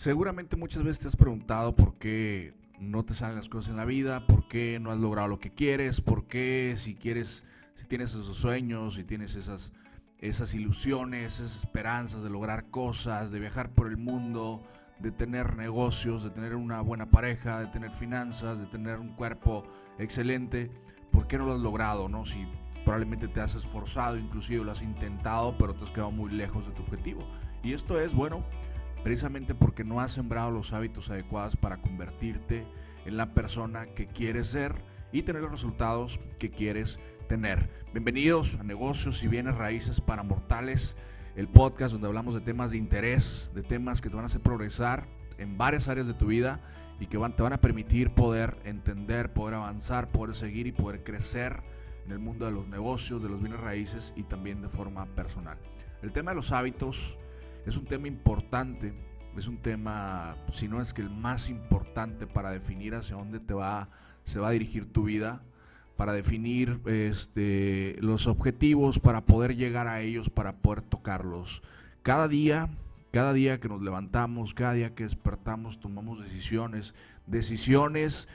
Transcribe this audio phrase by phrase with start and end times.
[0.00, 3.84] Seguramente muchas veces te has preguntado por qué no te salen las cosas en la
[3.84, 7.44] vida, por qué no has logrado lo que quieres, por qué si quieres,
[7.74, 9.74] si tienes esos sueños, si tienes esas,
[10.18, 14.62] esas ilusiones, esas esperanzas de lograr cosas, de viajar por el mundo,
[15.00, 19.64] de tener negocios, de tener una buena pareja, de tener finanzas, de tener un cuerpo
[19.98, 20.70] excelente,
[21.12, 22.08] ¿por qué no lo has logrado?
[22.08, 22.24] No?
[22.24, 22.48] Si
[22.86, 26.72] probablemente te has esforzado, inclusive lo has intentado, pero te has quedado muy lejos de
[26.72, 27.20] tu objetivo.
[27.62, 28.42] Y esto es, bueno,
[29.02, 32.66] precisamente porque no has sembrado los hábitos adecuados para convertirte
[33.04, 34.74] en la persona que quieres ser
[35.12, 36.98] y tener los resultados que quieres
[37.28, 37.70] tener.
[37.92, 40.96] Bienvenidos a Negocios y Bienes Raíces para Mortales,
[41.34, 44.42] el podcast donde hablamos de temas de interés, de temas que te van a hacer
[44.42, 45.06] progresar
[45.38, 46.60] en varias áreas de tu vida
[47.00, 51.62] y que te van a permitir poder entender, poder avanzar, poder seguir y poder crecer
[52.04, 55.56] en el mundo de los negocios, de los bienes raíces y también de forma personal.
[56.02, 57.18] El tema de los hábitos
[57.66, 58.92] es un tema importante,
[59.36, 63.54] es un tema, si no es que el más importante para definir hacia dónde te
[63.54, 63.88] va,
[64.24, 65.42] se va a dirigir tu vida,
[65.96, 71.62] para definir este, los objetivos, para poder llegar a ellos, para poder tocarlos.
[72.02, 72.70] Cada día,
[73.12, 76.94] cada día que nos levantamos, cada día que despertamos, tomamos decisiones,
[77.26, 78.28] decisiones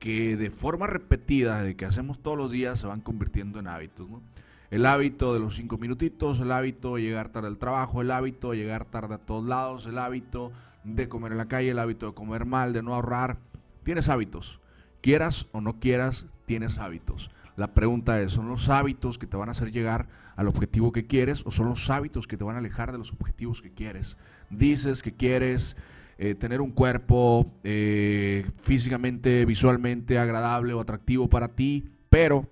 [0.00, 4.10] que de forma repetida, de que hacemos todos los días, se van convirtiendo en hábitos.
[4.10, 4.20] ¿no?
[4.70, 8.50] El hábito de los cinco minutitos, el hábito de llegar tarde al trabajo, el hábito
[8.50, 10.52] de llegar tarde a todos lados, el hábito
[10.84, 13.38] de comer en la calle, el hábito de comer mal, de no ahorrar.
[13.82, 14.60] Tienes hábitos.
[15.00, 17.30] Quieras o no quieras, tienes hábitos.
[17.56, 21.06] La pregunta es, ¿son los hábitos que te van a hacer llegar al objetivo que
[21.06, 24.16] quieres o son los hábitos que te van a alejar de los objetivos que quieres?
[24.50, 25.76] Dices que quieres
[26.18, 32.48] eh, tener un cuerpo eh, físicamente, visualmente agradable o atractivo para ti, pero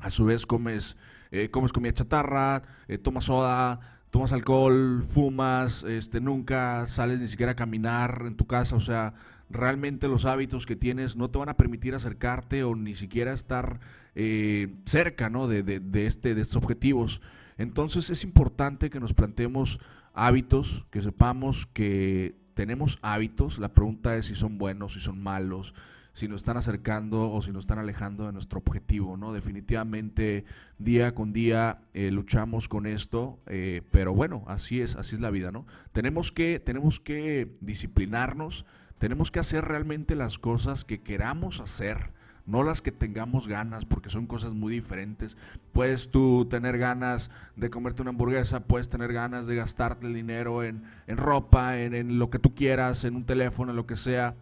[0.00, 0.96] a su vez comes
[1.30, 7.52] eh, comes comida chatarra, eh, tomas soda, tomas alcohol, fumas, este, nunca sales ni siquiera
[7.52, 9.14] a caminar en tu casa, o sea,
[9.48, 13.80] realmente los hábitos que tienes no te van a permitir acercarte o ni siquiera estar
[14.14, 15.48] eh, cerca ¿no?
[15.48, 17.20] de, de, este, de estos objetivos.
[17.58, 19.80] Entonces es importante que nos planteemos
[20.14, 25.74] hábitos, que sepamos que tenemos hábitos, la pregunta es si son buenos, si son malos,
[26.12, 29.32] si nos están acercando o si nos están alejando de nuestro objetivo, ¿no?
[29.32, 30.44] Definitivamente
[30.78, 35.30] día con día eh, luchamos con esto, eh, pero bueno, así es, así es la
[35.30, 35.66] vida, ¿no?
[35.92, 38.66] Tenemos que, tenemos que disciplinarnos,
[38.98, 42.12] tenemos que hacer realmente las cosas que queramos hacer,
[42.44, 45.36] no las que tengamos ganas, porque son cosas muy diferentes.
[45.72, 50.64] Puedes tú tener ganas de comerte una hamburguesa, puedes tener ganas de gastarte el dinero
[50.64, 53.96] en, en ropa, en, en, lo que tú quieras, en un teléfono, en lo que
[53.96, 54.34] sea.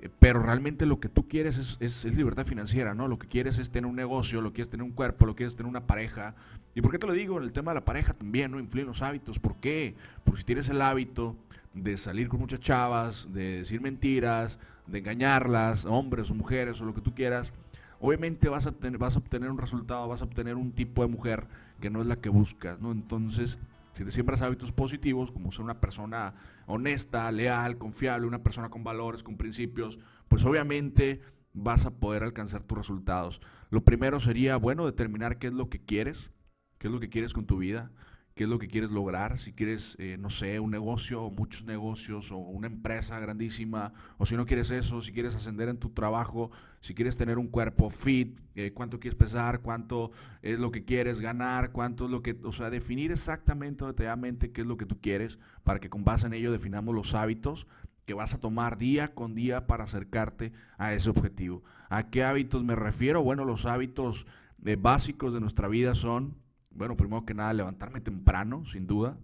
[0.00, 3.08] Eh, pero realmente lo que tú quieres es, es, libertad financiera, ¿no?
[3.08, 5.68] Lo que quieres es tener un negocio, lo quieres tener un cuerpo, lo quieres tener
[5.68, 6.34] una pareja.
[6.74, 7.38] ¿Y por qué te lo digo?
[7.38, 8.60] En el tema de la pareja también, ¿no?
[8.60, 9.38] Influyen los hábitos.
[9.38, 9.94] ¿Por qué?
[10.24, 11.36] Porque si tienes el hábito
[11.74, 16.94] de salir con muchas chavas, de decir mentiras, de engañarlas, hombres o mujeres o lo
[16.94, 17.52] que tú quieras,
[18.00, 21.08] obviamente vas a, tener, vas a obtener un resultado, vas a obtener un tipo de
[21.08, 21.46] mujer
[21.80, 22.92] que no es la que buscas, ¿no?
[22.92, 23.58] Entonces
[23.98, 26.34] si te siembras hábitos positivos, como ser una persona
[26.66, 29.98] honesta, leal, confiable, una persona con valores, con principios,
[30.28, 31.20] pues obviamente
[31.52, 33.40] vas a poder alcanzar tus resultados.
[33.70, 36.30] Lo primero sería, bueno, determinar qué es lo que quieres,
[36.78, 37.90] qué es lo que quieres con tu vida
[38.38, 41.64] qué es lo que quieres lograr, si quieres, eh, no sé, un negocio o muchos
[41.64, 45.90] negocios o una empresa grandísima, o si no quieres eso, si quieres ascender en tu
[45.90, 50.84] trabajo, si quieres tener un cuerpo fit, eh, cuánto quieres pesar, cuánto es lo que
[50.84, 54.86] quieres ganar, cuánto es lo que, o sea, definir exactamente, detalladamente qué es lo que
[54.86, 57.66] tú quieres para que con base en ello definamos los hábitos
[58.06, 61.64] que vas a tomar día con día para acercarte a ese objetivo.
[61.88, 63.20] ¿A qué hábitos me refiero?
[63.24, 64.28] Bueno, los hábitos
[64.64, 66.36] eh, básicos de nuestra vida son
[66.78, 69.18] bueno, primero que nada, levantarme temprano, sin duda.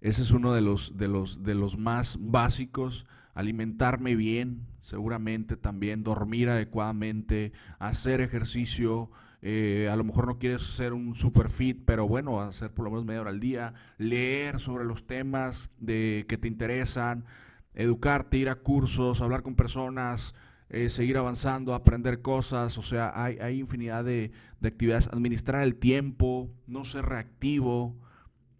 [0.00, 3.06] Ese es uno de los, de los, de los más básicos.
[3.32, 9.10] Alimentarme bien, seguramente también, dormir adecuadamente, hacer ejercicio.
[9.40, 12.90] Eh, a lo mejor no quieres ser un super fit, pero bueno, hacer por lo
[12.90, 13.74] menos media hora al día.
[13.96, 17.24] Leer sobre los temas de, que te interesan,
[17.72, 20.34] educarte, ir a cursos, hablar con personas,
[20.74, 26.84] eh, seguir avanzando, aprender cosas, o sea, hay, infinidad de, actividades, administrar el tiempo, no
[26.84, 27.94] ser reactivo.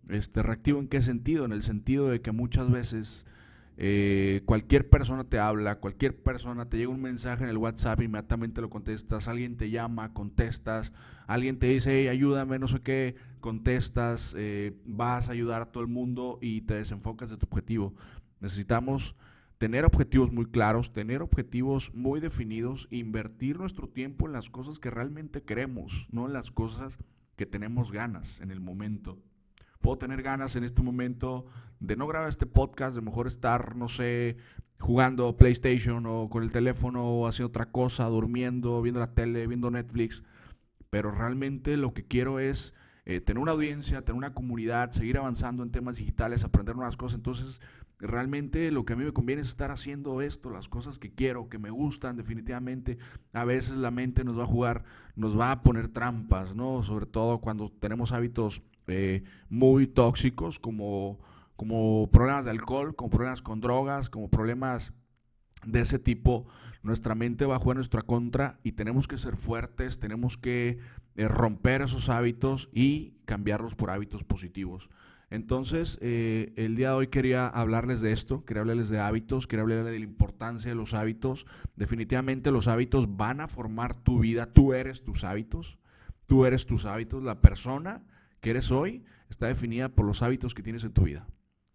[0.09, 1.45] Este, ¿Reactivo en qué sentido?
[1.45, 3.27] En el sentido de que muchas veces
[3.77, 8.61] eh, cualquier persona te habla, cualquier persona te llega un mensaje en el WhatsApp, inmediatamente
[8.61, 10.93] lo contestas, alguien te llama, contestas,
[11.27, 15.83] alguien te dice, hey, ayúdame, no sé qué, contestas, eh, vas a ayudar a todo
[15.83, 17.93] el mundo y te desenfocas de tu objetivo.
[18.39, 19.17] Necesitamos
[19.65, 24.91] tener objetivos muy claros, tener objetivos muy definidos, invertir nuestro tiempo en las cosas que
[24.91, 26.99] realmente queremos, no en las cosas
[27.35, 29.23] que tenemos ganas en el momento.
[29.81, 31.47] puedo tener ganas en este momento
[31.81, 34.37] de no grabar este podcast, de mejor estar, no sé,
[34.79, 39.71] jugando PlayStation o con el teléfono o haciendo otra cosa, durmiendo, viendo la tele, viendo
[39.71, 40.23] Netflix.
[40.91, 42.75] Pero realmente lo que quiero es
[43.07, 47.17] eh, tener una audiencia, tener una comunidad, seguir avanzando en temas digitales, aprender nuevas cosas.
[47.17, 47.61] Entonces,
[47.99, 51.49] realmente lo que a mí me conviene es estar haciendo esto, las cosas que quiero,
[51.49, 52.99] que me gustan definitivamente.
[53.33, 54.85] A veces la mente nos va a jugar,
[55.17, 56.83] nos va a poner trampas, ¿no?
[56.83, 61.19] Sobre todo cuando tenemos hábitos eh, muy tóxicos como,
[61.57, 64.93] como problemas de alcohol, como problemas con drogas, como problemas
[65.67, 66.47] de ese tipo,
[66.85, 70.79] nuestra mente va a jugar nuestra contra y tenemos que ser fuertes, tenemos que
[71.17, 74.91] eh, romper esos hábitos y cambiarlos por hábitos positivos.
[75.31, 79.63] Entonces, eh, el día de hoy quería hablarles de esto, quería hablarles de hábitos, quería
[79.63, 81.47] hablarles de la importancia de los hábitos.
[81.75, 85.79] Definitivamente los hábitos van a formar tu vida, tú eres tus hábitos,
[86.27, 88.05] tú eres tus hábitos, la persona
[88.41, 91.27] que eres hoy está definida por los hábitos que tienes en tu vida.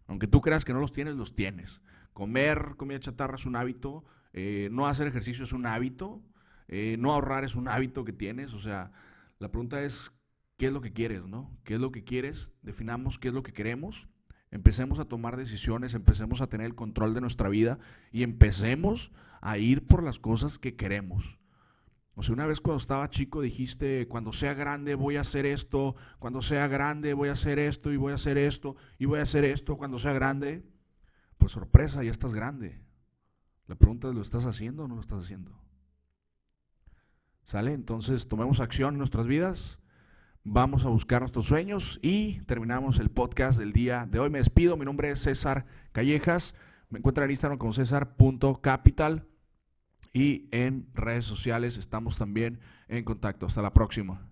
[0.06, 1.82] Aunque tú creas que no los tienes, los tienes.
[2.20, 6.22] Comer comida chatarra es un hábito, eh, no hacer ejercicio es un hábito,
[6.68, 8.54] eh, no ahorrar es un hábito que tienes.
[8.54, 8.92] O sea,
[9.38, 10.12] la pregunta es,
[10.58, 11.58] qué es lo que quieres, ¿no?
[11.64, 12.52] ¿Qué es lo que quieres?
[12.62, 14.10] Definamos qué es lo que queremos.
[14.52, 17.80] Empecemos a tomar decisiones, empecemos a tener el control de nuestra vida
[18.12, 21.40] y empecemos a ir por las cosas que queremos.
[22.16, 25.96] O sea, una vez cuando estaba chico dijiste, cuando sea grande voy a hacer esto,
[26.20, 29.24] cuando sea grande voy a hacer esto y voy a hacer esto y voy a
[29.24, 30.66] hacer esto cuando sea grande.
[31.40, 32.80] Pues sorpresa, ya estás grande.
[33.66, 35.60] La pregunta es, ¿lo estás haciendo o no lo estás haciendo?
[37.42, 37.74] ¿Sale?
[37.74, 39.80] Entonces tomemos acción en nuestras vidas
[40.44, 44.30] Vamos a buscar nuestros sueños y terminamos el podcast del día de hoy.
[44.30, 46.56] Me despido, mi nombre es César Callejas.
[46.90, 49.28] Me encuentran en Instagram como césar.capital
[50.14, 53.46] y en redes sociales estamos también en contacto.
[53.46, 54.29] Hasta la próxima.